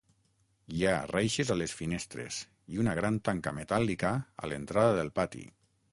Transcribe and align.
Hi 0.75 0.79
ha 0.91 1.03
reixes 1.11 1.51
a 1.51 1.57
les 1.59 1.75
finestres 1.81 2.39
i 2.77 2.81
una 2.85 2.95
gran 3.01 3.19
tanca 3.29 3.53
metàl·lica 3.61 4.15
a 4.47 4.51
l'entrada 4.53 5.01
del 5.01 5.17
pati. 5.21 5.45